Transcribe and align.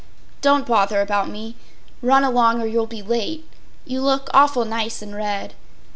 Don’t 0.41 0.65
bother 0.65 0.99
about 0.99 1.29
me. 1.29 1.55
Run 2.01 2.23
along 2.23 2.59
or 2.59 2.65
you’ll 2.65 2.87
be 2.87 3.03
late. 3.03 3.47
You 3.85 4.01
look 4.01 4.31
awful 4.33 4.65
nice 4.65 5.03
in 5.03 5.13
red. 5.13 5.53